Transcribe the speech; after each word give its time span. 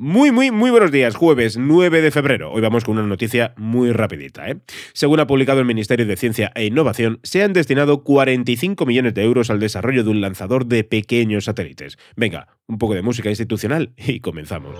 Muy, 0.00 0.30
muy, 0.30 0.52
muy 0.52 0.70
buenos 0.70 0.92
días. 0.92 1.16
Jueves 1.16 1.56
9 1.56 2.00
de 2.00 2.12
febrero. 2.12 2.52
Hoy 2.52 2.60
vamos 2.60 2.84
con 2.84 2.98
una 2.98 3.08
noticia 3.08 3.52
muy 3.56 3.90
rapidita. 3.90 4.48
¿eh? 4.48 4.58
Según 4.92 5.18
ha 5.18 5.26
publicado 5.26 5.58
el 5.58 5.66
Ministerio 5.66 6.06
de 6.06 6.16
Ciencia 6.16 6.52
e 6.54 6.66
Innovación, 6.66 7.18
se 7.24 7.42
han 7.42 7.52
destinado 7.52 8.04
45 8.04 8.86
millones 8.86 9.14
de 9.14 9.24
euros 9.24 9.50
al 9.50 9.58
desarrollo 9.58 10.04
de 10.04 10.10
un 10.10 10.20
lanzador 10.20 10.66
de 10.66 10.84
pequeños 10.84 11.46
satélites. 11.46 11.98
Venga, 12.14 12.46
un 12.68 12.78
poco 12.78 12.94
de 12.94 13.02
música 13.02 13.28
institucional 13.28 13.90
y 13.96 14.20
comenzamos. 14.20 14.76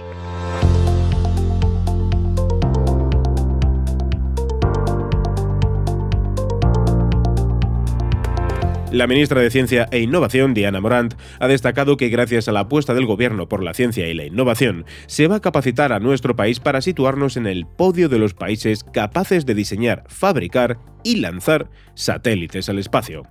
La 8.91 9.07
ministra 9.07 9.43
de 9.43 9.51
Ciencia 9.51 9.87
e 9.91 10.01
Innovación, 10.01 10.55
Diana 10.55 10.81
Morant, 10.81 11.13
ha 11.41 11.47
destacado 11.47 11.99
que 11.99 12.09
gracias 12.09 12.49
a 12.49 12.53
la 12.53 12.61
apuesta 12.61 12.95
del 12.95 13.05
Gobierno 13.05 13.47
por 13.47 13.63
la 13.63 13.75
ciencia 13.75 14.09
y 14.09 14.15
la 14.15 14.25
innovación, 14.25 14.87
se 15.07 15.27
va 15.27 15.37
a 15.37 15.41
capacitar 15.41 15.93
a 15.93 16.01
nuestro 16.01 16.37
país 16.37 16.59
para 16.59 16.81
situarnos 16.81 17.37
en 17.37 17.47
el 17.47 17.67
podio 17.67 18.09
de 18.09 18.19
los 18.19 18.33
países 18.33 18.85
capaces 18.85 19.45
de 19.45 19.55
diseñar, 19.55 20.05
fabricar 20.09 20.79
y 21.03 21.17
lanzar 21.17 21.69
satélites 21.95 22.69
al 22.69 22.79
espacio. 22.79 23.25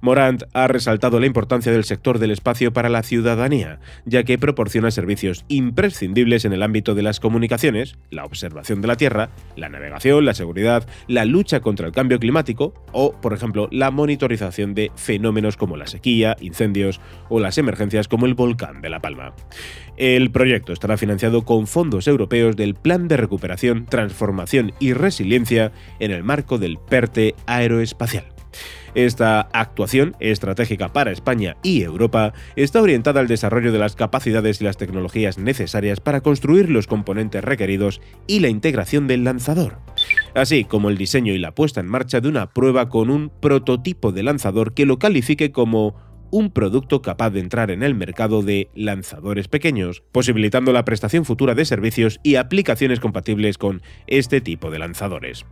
Morant 0.00 0.44
ha 0.54 0.66
resaltado 0.66 1.20
la 1.20 1.26
importancia 1.26 1.70
del 1.70 1.84
sector 1.84 2.18
del 2.18 2.30
espacio 2.30 2.72
para 2.72 2.88
la 2.88 3.02
ciudadanía, 3.02 3.80
ya 4.06 4.24
que 4.24 4.38
proporciona 4.38 4.90
servicios 4.90 5.44
imprescindibles 5.48 6.44
en 6.44 6.54
el 6.54 6.62
ámbito 6.62 6.94
de 6.94 7.02
las 7.02 7.20
comunicaciones, 7.20 7.96
la 8.10 8.24
observación 8.24 8.80
de 8.80 8.88
la 8.88 8.96
Tierra, 8.96 9.30
la 9.56 9.68
navegación, 9.68 10.24
la 10.24 10.34
seguridad, 10.34 10.88
la 11.06 11.24
lucha 11.24 11.60
contra 11.60 11.86
el 11.86 11.92
cambio 11.92 12.18
climático 12.18 12.72
o, 12.92 13.12
por 13.20 13.34
ejemplo, 13.34 13.68
la 13.70 13.90
monitorización 13.90 14.74
de 14.74 14.90
fenómenos 14.96 15.56
como 15.56 15.76
la 15.76 15.86
sequía, 15.86 16.36
incendios 16.40 17.00
o 17.28 17.40
las 17.40 17.58
emergencias 17.58 18.08
como 18.08 18.26
el 18.26 18.34
volcán 18.34 18.80
de 18.80 18.88
La 18.88 19.00
Palma. 19.00 19.34
El 19.96 20.30
proyecto 20.30 20.72
estará 20.72 20.96
financiado 20.96 21.44
con 21.44 21.66
fondos 21.66 22.08
europeos 22.08 22.56
del 22.56 22.74
Plan 22.74 23.06
de 23.06 23.16
Recuperación, 23.16 23.86
Transformación 23.86 24.72
y 24.80 24.92
Resiliencia 24.92 25.72
en 26.00 26.10
el 26.10 26.24
marco 26.24 26.58
del 26.58 26.78
Aeroespacial. 27.46 28.24
Esta 28.94 29.40
actuación 29.52 30.14
estratégica 30.20 30.92
para 30.92 31.10
España 31.10 31.56
y 31.64 31.82
Europa 31.82 32.32
está 32.54 32.80
orientada 32.80 33.20
al 33.20 33.26
desarrollo 33.26 33.72
de 33.72 33.78
las 33.78 33.96
capacidades 33.96 34.60
y 34.60 34.64
las 34.64 34.76
tecnologías 34.76 35.36
necesarias 35.36 35.98
para 35.98 36.20
construir 36.20 36.70
los 36.70 36.86
componentes 36.86 37.42
requeridos 37.42 38.00
y 38.28 38.38
la 38.38 38.48
integración 38.48 39.08
del 39.08 39.24
lanzador 39.24 39.78
así 40.34 40.64
como 40.64 40.90
el 40.90 40.98
diseño 40.98 41.32
y 41.32 41.38
la 41.38 41.54
puesta 41.54 41.80
en 41.80 41.86
marcha 41.86 42.20
de 42.20 42.28
una 42.28 42.50
prueba 42.50 42.88
con 42.88 43.10
un 43.10 43.30
prototipo 43.40 44.12
de 44.12 44.22
lanzador 44.22 44.74
que 44.74 44.86
lo 44.86 44.98
califique 44.98 45.52
como 45.52 45.94
un 46.34 46.50
producto 46.50 47.00
capaz 47.00 47.30
de 47.30 47.38
entrar 47.38 47.70
en 47.70 47.84
el 47.84 47.94
mercado 47.94 48.42
de 48.42 48.68
lanzadores 48.74 49.46
pequeños, 49.46 50.02
posibilitando 50.10 50.72
la 50.72 50.84
prestación 50.84 51.24
futura 51.24 51.54
de 51.54 51.64
servicios 51.64 52.18
y 52.24 52.34
aplicaciones 52.34 52.98
compatibles 52.98 53.56
con 53.56 53.82
este 54.08 54.40
tipo 54.40 54.72
de 54.72 54.80
lanzadores. 54.80 55.46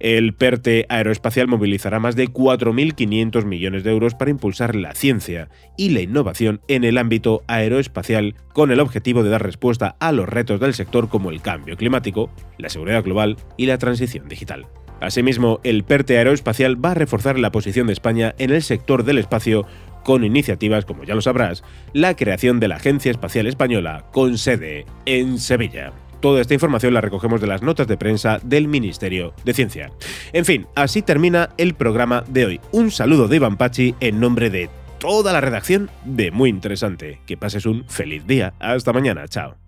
El 0.00 0.34
PERTE 0.34 0.86
aeroespacial 0.88 1.46
movilizará 1.46 2.00
más 2.00 2.16
de 2.16 2.26
4.500 2.26 3.44
millones 3.44 3.84
de 3.84 3.92
euros 3.92 4.16
para 4.16 4.32
impulsar 4.32 4.74
la 4.74 4.92
ciencia 4.94 5.50
y 5.76 5.90
la 5.90 6.00
innovación 6.00 6.60
en 6.66 6.82
el 6.82 6.98
ámbito 6.98 7.44
aeroespacial 7.46 8.34
con 8.52 8.72
el 8.72 8.80
objetivo 8.80 9.22
de 9.22 9.30
dar 9.30 9.44
respuesta 9.44 9.94
a 10.00 10.10
los 10.10 10.28
retos 10.28 10.58
del 10.58 10.74
sector 10.74 11.08
como 11.08 11.30
el 11.30 11.42
cambio 11.42 11.76
climático, 11.76 12.28
la 12.58 12.70
seguridad 12.70 13.04
global 13.04 13.36
y 13.56 13.66
la 13.66 13.78
transición 13.78 14.28
digital. 14.28 14.66
Asimismo, 15.00 15.60
el 15.64 15.84
PERTE 15.84 16.18
aeroespacial 16.18 16.82
va 16.82 16.92
a 16.92 16.94
reforzar 16.94 17.38
la 17.38 17.52
posición 17.52 17.86
de 17.86 17.92
España 17.92 18.34
en 18.38 18.50
el 18.50 18.62
sector 18.62 19.04
del 19.04 19.18
espacio 19.18 19.66
con 20.04 20.22
iniciativas, 20.22 20.84
como 20.84 21.04
ya 21.04 21.14
lo 21.14 21.20
sabrás, 21.20 21.64
la 21.92 22.14
creación 22.14 22.60
de 22.60 22.68
la 22.68 22.76
Agencia 22.76 23.10
Espacial 23.10 23.46
Española 23.46 24.04
con 24.12 24.38
sede 24.38 24.86
en 25.06 25.38
Sevilla. 25.38 25.92
Toda 26.20 26.40
esta 26.40 26.54
información 26.54 26.94
la 26.94 27.02
recogemos 27.02 27.40
de 27.40 27.46
las 27.46 27.62
notas 27.62 27.86
de 27.86 27.98
prensa 27.98 28.38
del 28.42 28.68
Ministerio 28.68 29.34
de 29.44 29.52
Ciencia. 29.52 29.90
En 30.32 30.44
fin, 30.44 30.66
así 30.74 31.02
termina 31.02 31.50
el 31.58 31.74
programa 31.74 32.24
de 32.28 32.46
hoy. 32.46 32.60
Un 32.72 32.90
saludo 32.90 33.28
de 33.28 33.36
Iván 33.36 33.56
Pachi 33.56 33.94
en 34.00 34.20
nombre 34.20 34.48
de 34.48 34.70
toda 34.98 35.34
la 35.34 35.42
redacción 35.42 35.90
de 36.06 36.30
Muy 36.30 36.48
Interesante. 36.48 37.20
Que 37.26 37.36
pases 37.36 37.66
un 37.66 37.84
feliz 37.88 38.26
día. 38.26 38.54
Hasta 38.58 38.94
mañana. 38.94 39.28
Chao. 39.28 39.63